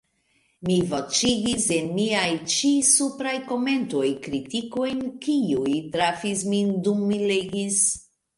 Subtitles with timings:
[0.67, 7.79] Mi voĉigis en miaj ĉi-supraj komentoj kritikojn, kiuj trafis min dum mi legis.